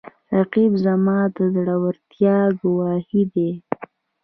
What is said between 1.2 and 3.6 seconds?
د زړورتیا ګواهي ده